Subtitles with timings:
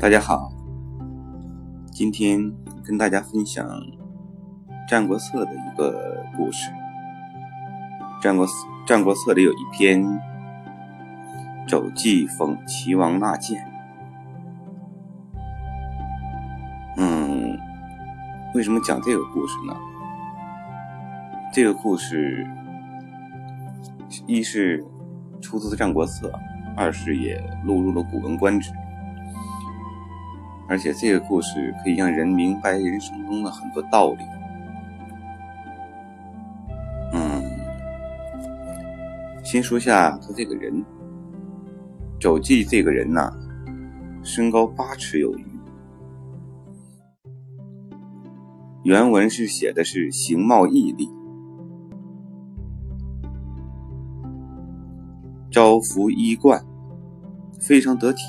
[0.00, 0.52] 大家好，
[1.90, 2.52] 今天
[2.84, 3.66] 跟大家分享
[4.88, 6.70] 《战国策》的一个故事。
[8.22, 8.46] 《战国
[8.86, 10.00] 战国策》里有一篇
[11.66, 13.60] 《肘击封齐王纳谏》。
[16.96, 17.58] 嗯，
[18.54, 19.74] 为什么讲这个故事呢？
[21.52, 22.46] 这个故事
[24.28, 24.84] 一是
[25.40, 26.28] 出自《战国策》，
[26.76, 28.70] 二是也录入了《古文观止》。
[30.68, 34.18] 而且这个故事可以让人明白人生中的很多道理。
[37.14, 37.42] 嗯，
[39.42, 40.84] 先说下他这个人，
[42.20, 43.32] 周记这个人呢，
[44.22, 45.44] 身高八尺有余。
[48.84, 51.10] 原文是写的是形貌毅力，
[55.50, 56.62] 朝服衣冠，
[57.58, 58.22] 非常得体。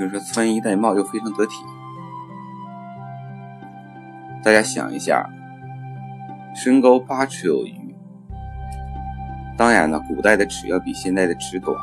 [0.00, 1.62] 就是说，穿衣戴帽又非常得体。
[4.42, 5.28] 大家想一下，
[6.54, 7.74] 身高八尺有余。
[9.58, 11.76] 当然了，古代的尺要比现在的尺短，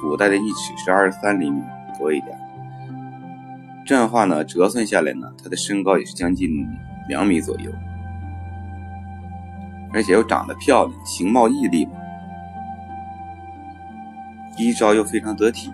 [0.00, 1.60] 古代的一尺是二十三厘米
[1.98, 2.34] 多一点。
[3.84, 6.66] 这样的话呢，折算下来呢，他的身高也是将近
[7.08, 7.70] 两米左右，
[9.92, 11.86] 而且又长得漂亮，形貌毅力，
[14.56, 15.70] 衣着又非常得体。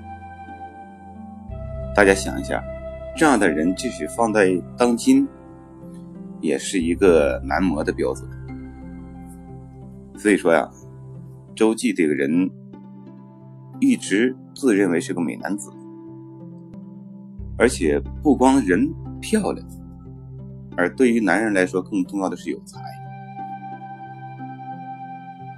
[1.96, 2.62] 大家想一下，
[3.16, 5.26] 这样的人即使放在当今，
[6.42, 8.28] 也是一个男模的标准。
[10.18, 10.70] 所以说呀，
[11.54, 12.50] 周记这个人
[13.80, 15.72] 一直自认为是个美男子，
[17.56, 19.66] 而且不光人漂亮，
[20.76, 22.78] 而对于男人来说，更重要的是有才。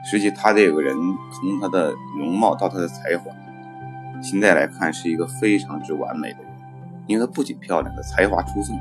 [0.08, 0.97] 实际他这个人，
[1.33, 3.33] 从他的容貌到他的才华。
[4.20, 6.52] 现在来看，是一个非常之完美的人，
[7.06, 8.79] 因为她不仅漂亮，她才华出众。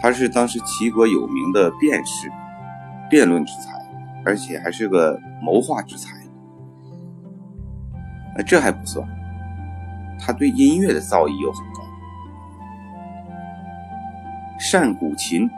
[0.00, 2.30] 她是当时齐国有名的辩士、
[3.08, 3.72] 辩论之才，
[4.24, 6.16] 而且还是个谋划之才。
[8.36, 9.06] 那这还不算，
[10.18, 11.82] 他对音乐的造诣又很高，
[14.58, 15.48] 善古琴。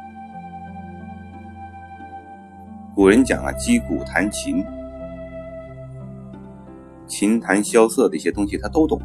[2.94, 4.64] 古人讲啊，击鼓弹琴。
[7.16, 9.00] 琴弹萧瑟的一些东西，他都懂。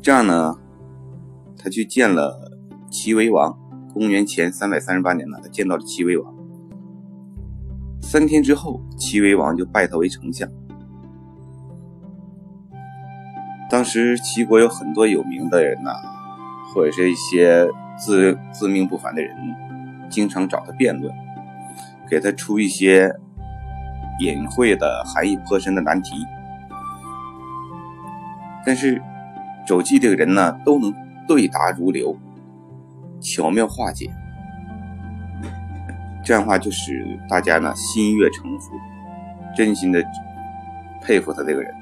[0.00, 0.56] 这样呢，
[1.58, 2.50] 他去见了
[2.90, 3.54] 齐威王。
[3.92, 6.34] 公元前三百三十八年呢，他见到了齐威王。
[8.00, 10.48] 三天之后，齐威王就拜他为丞相。
[13.68, 15.90] 当时齐国有很多有名的人呐，
[16.72, 19.36] 或者是一些自自命不凡的人，
[20.08, 21.14] 经常找他辩论，
[22.08, 23.14] 给他出一些。
[24.20, 26.14] 隐晦的含义颇深的难题，
[28.64, 29.02] 但是
[29.66, 30.94] 周记这个人呢，都能
[31.26, 32.14] 对答如流，
[33.20, 34.10] 巧妙化解，
[36.22, 38.72] 这样的话就使大家呢心悦诚服，
[39.56, 40.04] 真心的
[41.02, 41.74] 佩服他这个人。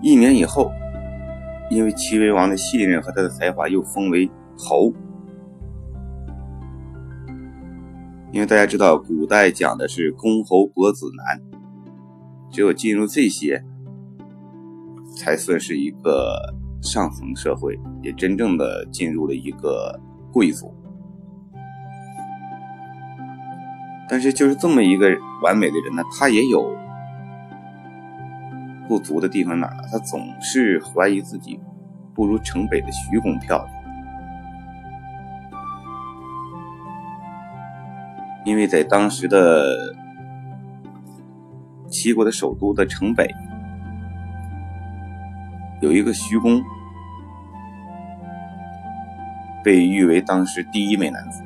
[0.00, 0.72] 一年以后，
[1.70, 4.92] 因为齐威王的信任和他的才华，又封为侯。
[8.30, 11.40] 因为大家知道，古代讲的是公侯伯子男，
[12.50, 13.64] 只有进入这些，
[15.16, 19.98] 才算是一个上层社会，也真正的进入了一个
[20.30, 20.74] 贵族。
[24.10, 25.08] 但是，就是这么一个
[25.42, 26.76] 完美的人呢，他也有
[28.86, 29.68] 不足的地方，哪？
[29.90, 31.58] 他总是怀疑自己
[32.14, 33.77] 不如城北的徐公漂亮。
[38.44, 39.94] 因为在当时的
[41.90, 43.28] 齐国的首都的城北，
[45.82, 46.62] 有一个徐公，
[49.62, 51.42] 被誉为当时第一美男子。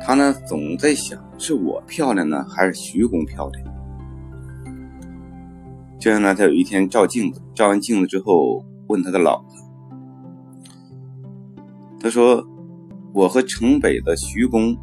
[0.00, 3.74] 他呢，总在想：是我漂亮呢，还是徐公漂亮？
[5.98, 9.48] 这样呢，他有一天照镜子，照完镜子之后，问他的老婆，
[11.98, 12.46] 他说。
[13.12, 14.74] 我和城北的徐公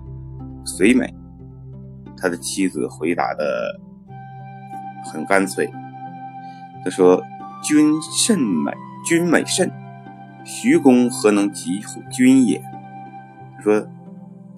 [0.64, 1.12] 虽美？
[2.16, 3.80] 他的妻子回答的
[5.06, 5.68] 很干脆，
[6.84, 7.24] 他说
[7.64, 8.72] ：“君甚美，
[9.06, 9.72] 君美甚，
[10.44, 12.62] 徐公何能及乎君也？”
[13.58, 13.88] 他说：“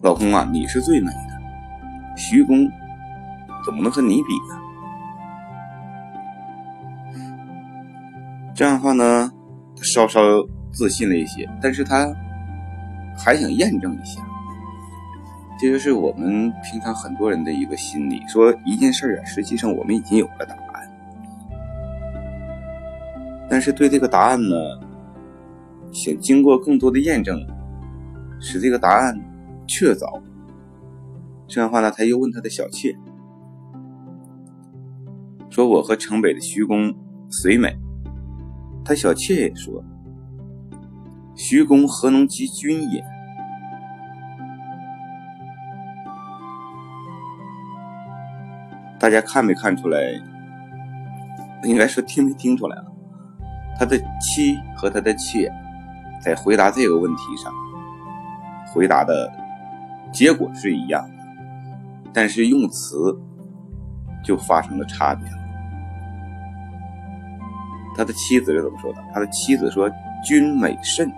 [0.01, 1.41] 老公啊，你是最美的，
[2.17, 2.67] 徐公
[3.63, 4.59] 怎么能和你比呢？”
[8.55, 9.31] 这样的话呢，
[9.77, 10.19] 他稍稍
[10.73, 12.13] 自信了一些，但是他。
[13.17, 14.21] 还想验证一下，
[15.59, 20.91] 这就是我们平常很多人的一个心理，说一件事啊，实际上我们已经有了答案，
[23.49, 24.55] 但是对这个答案呢，
[25.91, 27.37] 想经过更多的验证，
[28.39, 29.19] 使这个答案
[29.67, 30.21] 确凿。
[31.47, 32.95] 这样的话呢，他又问他的小妾，
[35.49, 36.95] 说我和城北的徐公
[37.29, 37.77] 虽美，
[38.85, 39.83] 他小妾也说，
[41.35, 43.03] 徐公何能及君也？
[48.99, 49.99] 大家看没看出来？
[51.63, 52.91] 应该说听没听出来了？
[53.77, 55.51] 他的妻和他的妾
[56.21, 57.51] 在回答这个问题上，
[58.71, 59.31] 回答的
[60.11, 61.23] 结果是一样的，
[62.13, 63.19] 但是用词
[64.23, 65.25] 就发生了差别。
[67.95, 69.03] 他的妻子是怎么说的？
[69.13, 69.89] 他的妻子说
[70.23, 71.11] ：“君美甚，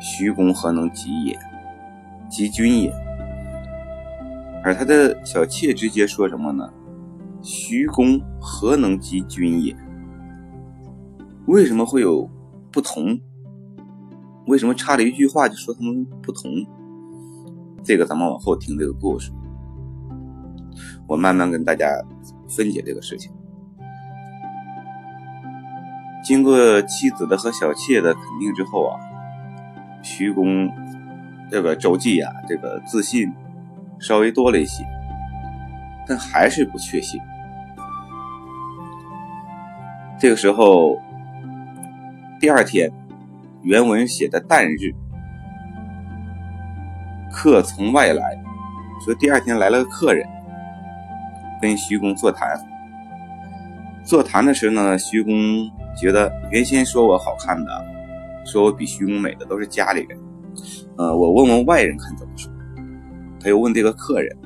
[0.00, 1.38] 徐公何能及也？
[2.28, 2.92] 及君也。”
[4.64, 6.72] 而他的小妾直接说什么呢？
[7.42, 9.76] 徐公何能及君也？
[11.46, 12.28] 为什么会有
[12.70, 13.18] 不同？
[14.46, 16.50] 为什么差了一句话就说他们不同？
[17.84, 19.32] 这个咱们往后听这个故事，
[21.08, 21.86] 我慢慢跟大家
[22.48, 23.32] 分解这个事情。
[26.22, 28.98] 经过妻子的和小妾的肯定之后啊，
[30.02, 30.70] 徐公
[31.50, 33.32] 这个周记呀，这个自信。
[34.00, 34.84] 稍微多了一些，
[36.08, 37.20] 但还是不确信。
[40.18, 41.00] 这个时候，
[42.40, 42.90] 第二天，
[43.62, 44.92] 原文写的旦日，
[47.30, 48.36] 客从外来，
[49.04, 50.26] 说第二天来了个客人，
[51.60, 52.60] 跟徐公座谈。
[54.02, 55.32] 座谈的时候呢，徐公
[55.96, 57.84] 觉得原先说我好看的，
[58.44, 60.18] 说我比徐公美的都是家里人，
[60.96, 62.52] 呃，我问问外人看怎么说。
[63.40, 64.36] 他又问这个客人，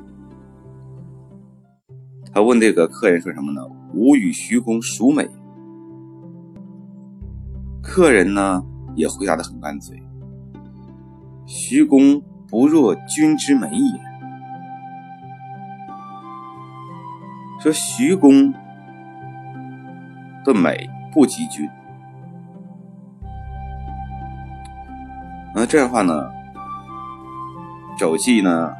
[2.32, 3.60] 他问这个客人说什么呢？
[3.94, 5.28] 吾与徐公孰美？
[7.82, 8.64] 客人呢
[8.94, 10.02] 也回答的很干脆，
[11.46, 14.00] 徐公不若君之美也。
[17.60, 18.52] 说徐公
[20.44, 21.66] 的美不及君。
[25.54, 26.30] 那这样的话呢，
[27.98, 28.70] 周记呢？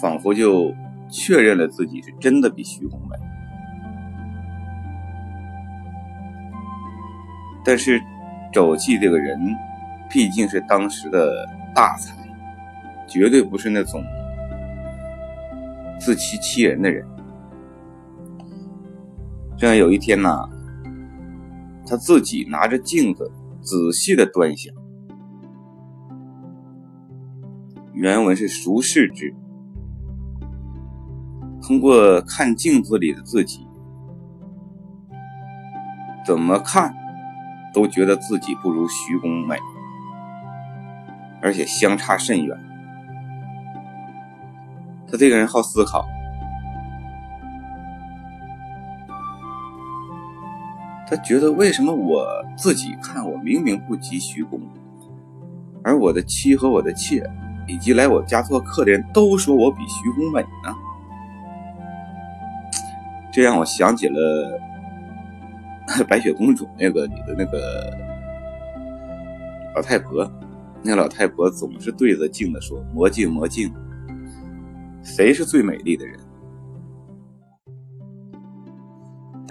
[0.00, 0.72] 仿佛就
[1.08, 3.16] 确认了自己是真的比徐公美，
[7.64, 8.00] 但是
[8.52, 9.40] 周记这个人
[10.08, 12.14] 毕竟是当时的大才，
[13.08, 14.04] 绝对不是那种
[15.98, 17.04] 自欺欺人的人。
[19.58, 20.46] 这样有一天呢，
[21.86, 23.32] 他自己拿着镜子
[23.62, 24.74] 仔细的端详，
[27.94, 29.34] 原文是“熟视之”。
[31.66, 33.66] 通过看镜子里的自己，
[36.24, 36.94] 怎么看
[37.72, 39.56] 都觉得自己不如徐公美，
[41.40, 42.62] 而且相差甚远。
[45.08, 46.04] 他这个人好思考，
[51.08, 52.26] 他觉得为什么我
[52.56, 54.60] 自己看我明明不及徐公，
[55.84, 57.22] 而我的妻和我的妾
[57.68, 60.74] 以及来我家做客的人都说我比徐公美呢？
[63.32, 64.60] 这让我想起了
[66.08, 67.96] 白雪公主那个里的那个
[69.76, 70.28] 老太婆，
[70.82, 73.72] 那老太婆总是对着镜子说：“魔镜魔镜，
[75.02, 76.18] 谁是最美丽的人？”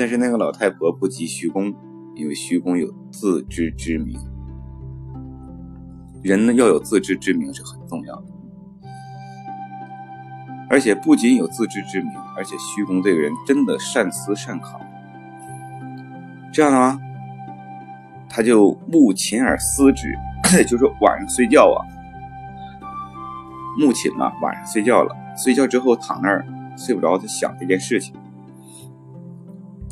[0.06, 1.74] 但是那个老太婆不及徐公，
[2.14, 4.16] 因为徐公有自知之明。
[6.22, 8.26] 人呢要有自知之明是很重要的。
[10.70, 14.80] 而且不仅有自知之明，而且徐公这个人真的善思善考。
[16.54, 17.00] 这样的话，
[18.30, 20.16] 他就慕琴而思之，
[20.70, 21.82] 就是晚上睡觉啊，
[23.80, 26.46] 慕琴嘛，晚上睡觉了，睡觉之后躺那儿
[26.78, 28.16] 睡不着，他想这件事情，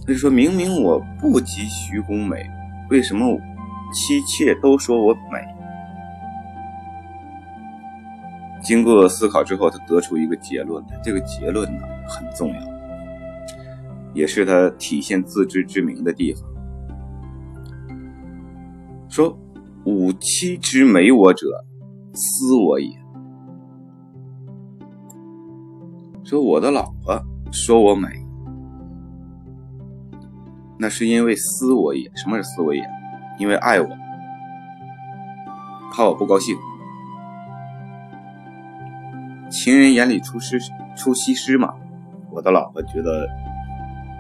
[0.06, 2.46] 他就说明明我不及徐公美，
[2.90, 3.40] 为什么
[3.94, 5.40] 妻妾都说我美？
[8.62, 12.60] 经过思考之后，他得出一个结论这个结论呢很重要，
[14.14, 16.44] 也是他体现自知之明的地方。
[19.10, 19.38] 说
[19.86, 21.46] ：“吾妻之美我者，
[22.14, 22.90] 思我也。”
[26.24, 28.08] 说我的老婆说我美，
[30.84, 32.12] 那是因为思我也。
[32.14, 32.86] 什么是思我也？
[33.38, 33.88] 因为爱我，
[35.94, 36.58] 怕我不高兴。
[39.50, 40.58] 情人眼里出西
[40.94, 41.74] 出西施嘛。
[42.30, 43.26] 我的老婆觉得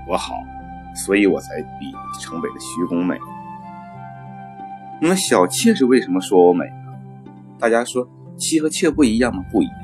[0.08, 0.36] 我好，
[0.96, 1.92] 所以我才比
[2.22, 3.20] 城北的徐公美。
[5.02, 6.94] 那么小妾是为什么说我美呢？
[7.60, 9.44] 大家说妻和妾不一样吗？
[9.52, 9.76] 不一样。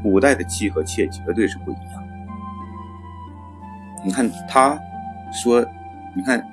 [0.00, 2.04] 古代的妻和妾绝对是不一样。
[4.04, 4.78] 你看他
[5.32, 5.66] 说，
[6.16, 6.44] 你看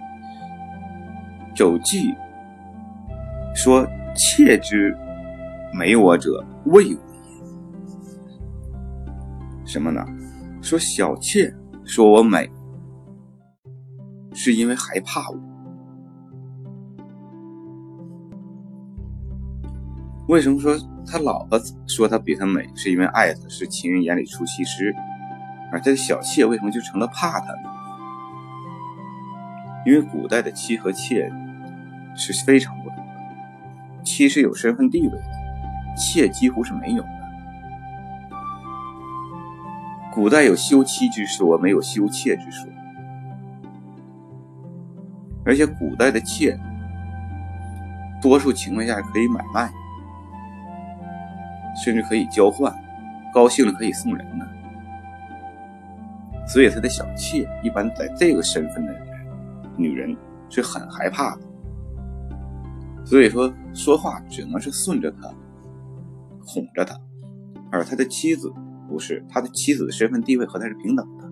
[1.56, 2.14] 周记
[3.56, 4.96] 说妾之
[5.74, 6.98] 美我者，畏我也。
[9.66, 10.06] 什么呢？
[10.62, 12.50] 说小妾说我美，
[14.34, 15.38] 是因为害怕我。
[20.28, 24.94] 为什么说他老婆说他比他美，是因为爱他，是情人眼里出西施，
[25.72, 27.77] 而这个小妾为什么就成了怕他呢？
[29.88, 31.32] 因为古代的妻和妾
[32.14, 35.24] 是非常不同的，妻是有身份地位的，
[35.96, 37.10] 妾几乎是没有的。
[40.12, 42.70] 古代有休妻之说，没有休妾之说，
[45.46, 46.60] 而且古代的妾，
[48.22, 49.72] 多数情况下可以买卖。
[51.82, 52.76] 甚至可以交换，
[53.32, 54.46] 高兴了可以送人呢。
[56.46, 58.94] 所以他的小妾一般在这个身份的
[59.78, 60.16] 女人
[60.50, 61.42] 是很害怕的。
[63.06, 65.30] 所以说说话只能是顺着他，
[66.46, 67.00] 哄着他，
[67.72, 68.52] 而他的妻子
[68.90, 71.30] 不是，他的妻子的身份地位和他是平等的。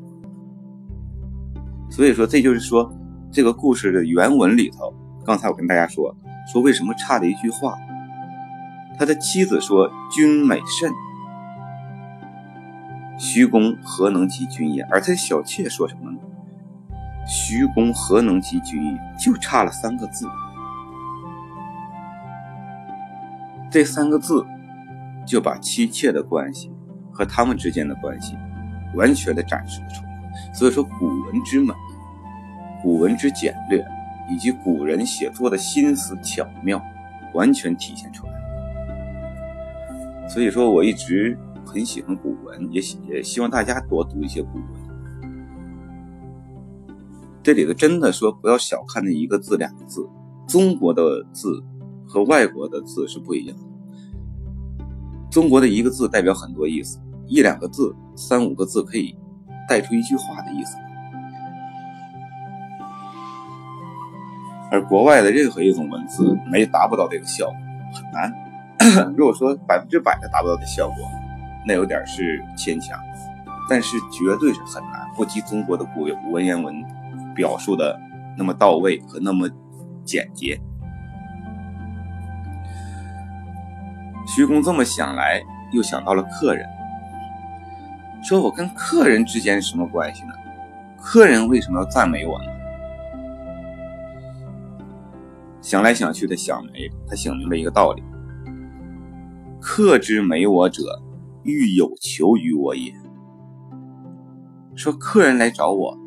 [1.90, 2.92] 所以说这就是说
[3.32, 4.94] 这个故事的原文里头，
[5.26, 6.16] 刚才我跟大家说
[6.52, 7.78] 说为什么差了一句话。
[8.98, 10.90] 他的妻子说：“君美甚，
[13.20, 16.15] 徐公何能及君也？”而他的小妾说什么呢
[17.26, 20.28] ？“徐公何能及君也？”就差了三个字，
[23.72, 24.46] 这三个字
[25.26, 26.72] 就把妻妾的关系
[27.12, 28.38] 和他们之间的关系
[28.94, 30.54] 完全的展示了出来。
[30.54, 31.74] 所以说，古文之美，
[32.82, 33.84] 古文之简略，
[34.30, 36.82] 以及古人写作的心思巧妙，
[37.34, 38.34] 完全体现出来。
[40.28, 44.75] 所以说，我一直很喜欢古文，也也希望大家多读一些古文。
[47.46, 50.04] 这里头真的说，不要小看那一个字、两个字，
[50.48, 51.64] 中国的字
[52.08, 53.64] 和外国的字是不一样的。
[55.30, 59.16] 中国的一个字代表很多意思，一两个字、三五个字可以
[59.70, 60.76] 带出一句话的意思，
[64.72, 67.56] 而国外的任何一种文字没达不到这个效果，
[67.94, 69.14] 很难。
[69.16, 70.98] 如果说百分之百的达不到的效果，
[71.64, 73.00] 那有点是牵强，
[73.70, 76.84] 但是绝对是很难，不及中国的古文言文
[77.36, 78.00] 表述的
[78.38, 79.48] 那么到位和那么
[80.04, 80.60] 简洁。
[84.26, 86.66] 徐公这么想来，又想到了客人，
[88.24, 90.34] 说我跟客人之间什么关系呢？
[91.00, 92.46] 客人为什么要赞美我呢？
[95.62, 98.04] 想来想去，他想没，他想明白一个道理。
[99.62, 101.02] 客之美我者，
[101.44, 102.94] 欲有求于我也。
[104.76, 105.98] 说客人来找我，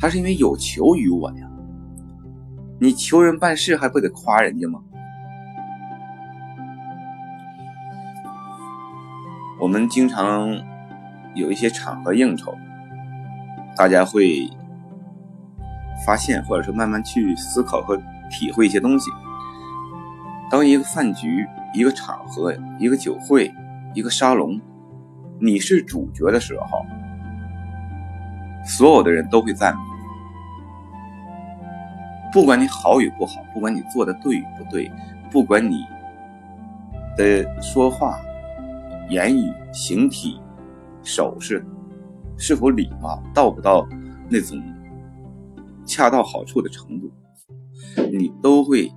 [0.00, 1.48] 他是因为有求于我呀。
[2.80, 4.80] 你求人办事还不得夸人家吗？
[9.60, 10.48] 我们经常
[11.34, 12.54] 有一些场合应酬，
[13.76, 14.48] 大家会
[16.04, 17.96] 发现，或者说慢慢去思考和
[18.30, 19.10] 体会一些东西。
[20.50, 21.46] 当一个饭局。
[21.74, 23.52] 一个场合，一个酒会，
[23.92, 24.58] 一个沙龙，
[25.38, 26.82] 你是主角的时候，
[28.66, 29.88] 所有的人都会赞美你。
[32.32, 34.92] 不管你好与不好，不管你做的对与不对，
[35.30, 35.86] 不管你
[37.16, 38.20] 的说话、
[39.08, 40.38] 言语、形体、
[41.02, 41.64] 手势
[42.36, 43.86] 是否礼貌，到不到
[44.28, 44.62] 那种
[45.86, 47.10] 恰到好处的程度，
[48.12, 48.92] 你都会。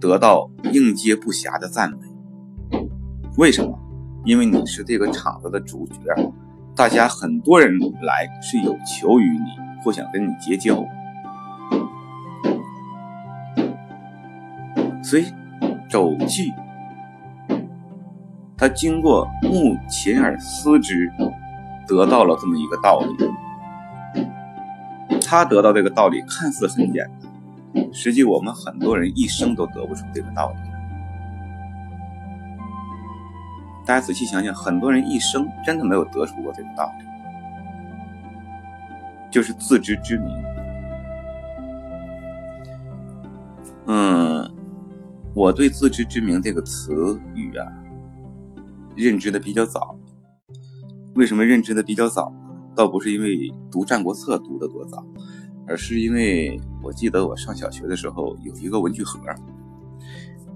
[0.00, 1.98] 得到应接不暇的赞美，
[3.38, 3.78] 为什么？
[4.24, 6.00] 因为你是这个场子的主角，
[6.74, 9.50] 大家很多人来是有求于你，
[9.84, 10.84] 或想跟你结交，
[15.02, 15.26] 所以
[15.88, 16.50] 周记
[18.56, 21.12] 他经过目勤而思之，
[21.86, 23.30] 得到了这么一个道理。
[25.26, 27.04] 他得到这个道理看似很简
[27.74, 27.92] 单。
[27.92, 30.71] 实际我们很多人一生都得不出这个道理。
[33.92, 37.04] 大家仔细想想，很多人一生真的没有得出过这个道理，
[39.30, 40.28] 就是自知之明。
[43.88, 44.50] 嗯，
[45.34, 47.70] 我对“自知之明”这个词语啊，
[48.96, 49.94] 认知的比较早。
[51.14, 52.32] 为什么认知的比较早？
[52.74, 55.04] 倒不是因为读《战国策》读的多早，
[55.68, 59.20] 而是因为我记得我上小学的时候有一个文具盒。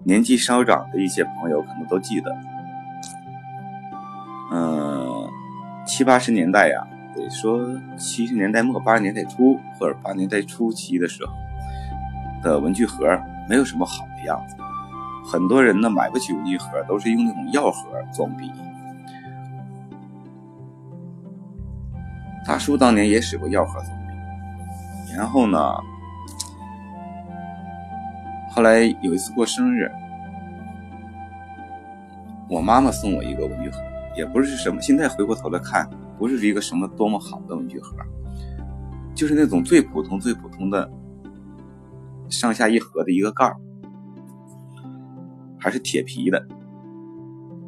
[0.04, 2.34] 年纪稍长的一些朋友可能都记得，
[4.52, 5.30] 嗯，
[5.86, 11.32] 七八十年代呀，得说七十年代末八十年代初或者八十年代初期的时候
[12.42, 13.06] 的文具盒，
[13.48, 14.56] 没有什么好的样子。
[15.24, 18.52] 很多人呢买不起文具盒，都是用那种药盒装笔。
[22.46, 25.58] 大叔当年也使过药盒装笔，然后呢？
[28.48, 29.90] 后来有一次过生日，
[32.48, 33.82] 我妈妈送我一个文具盒，
[34.16, 34.80] 也不是什么。
[34.80, 37.94] 现在回过头来看，不是一个什么多么好的文具盒，
[39.14, 40.90] 就是那种最普通、最普通的
[42.28, 43.56] 上下一盒的一个盖儿，
[45.58, 46.46] 还是铁皮的。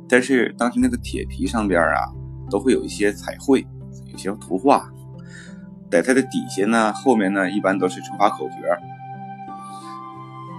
[0.08, 2.08] 但是当时那个铁皮上边啊，
[2.50, 3.66] 都会有一些彩绘，
[4.10, 4.90] 有些图画，
[5.90, 8.56] 在它的底下呢，后面呢，一般都是乘法口诀。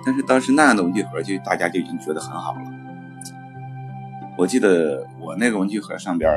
[0.06, 2.62] 但是当时那样的文具盒，就大家就已经觉得很好了。
[4.40, 6.32] 我记得我那个文具盒上边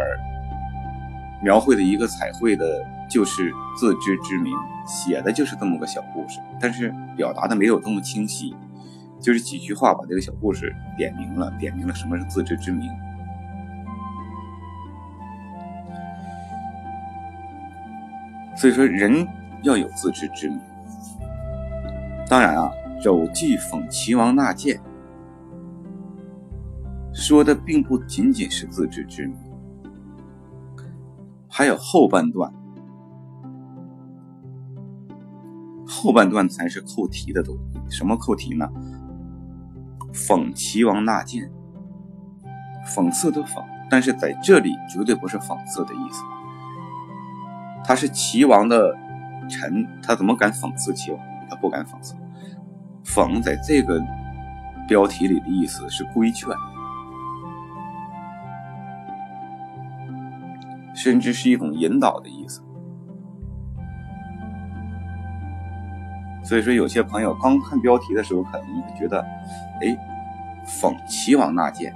[1.41, 4.53] 描绘的一个彩绘的，就是自知之明，
[4.85, 8.57] 写的就是这么个小故事，但是表达的没有这么清晰，
[9.21, 12.91] 就是几句话把这个小故事点明了，点明了什么是自知之明。
[18.57, 19.25] 所以说，人
[19.63, 20.61] 要有自知之明。
[22.29, 22.69] 当然啊。
[23.03, 24.79] 周记讽齐王纳谏，
[27.13, 29.37] 说的并不仅仅是自知之明，
[31.49, 32.53] 还有后半段，
[35.87, 37.97] 后半段才是扣题的东西。
[37.97, 38.67] 什么扣题呢？
[40.13, 41.51] 讽齐王纳谏，
[42.87, 46.23] 讽刺的讽，但是在这里绝对不是讽刺的意思。
[47.85, 48.97] 他是齐王的
[49.49, 51.21] 臣，他怎么敢讽刺齐王？
[51.51, 52.15] 他不敢讽刺。
[53.05, 54.01] 讽在这个
[54.89, 56.49] 标题里的意思是规劝，
[60.95, 62.63] 甚至是一种引导的意思。
[66.45, 69.21] 所以说，有些朋友刚看标题的时候，可能会觉得，
[69.81, 69.97] 哎，
[70.67, 71.95] 讽齐王纳谏，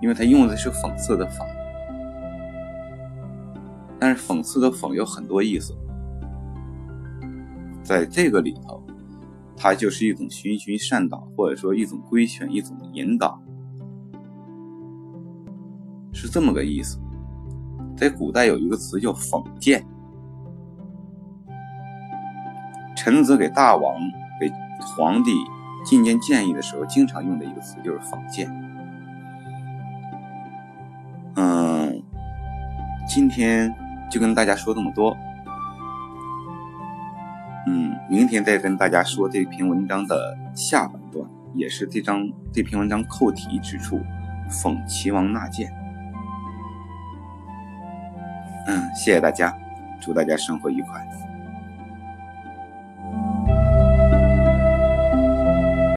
[0.00, 1.44] 因为他用的是讽刺的讽，
[3.98, 5.76] 但是讽刺的讽有很多意思。
[7.82, 8.80] 在这个里头，
[9.56, 13.41] 它就是一种循循善导，或者说一种规劝、一种引导，
[16.22, 17.00] 是这么个意思。
[17.96, 19.84] 在古代有一个词叫讽谏，
[22.96, 24.00] 臣子给大王、
[24.38, 24.48] 给
[24.80, 25.32] 皇帝
[25.84, 28.48] 进谏建议的时候，经常用的一个词就是讽谏。
[31.34, 32.00] 嗯，
[33.08, 33.74] 今天
[34.08, 35.16] 就跟大家说这么多。
[37.66, 44.00] 嗯，明天再跟大家说这篇文章的下半段，也是这张这篇文章扣题之处，
[44.48, 45.81] 讽齐王纳谏。
[48.66, 49.56] 嗯，谢谢大家，
[50.00, 51.04] 祝大家生活愉快。